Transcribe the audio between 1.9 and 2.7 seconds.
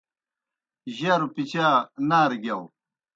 نارہ گِیاؤ۔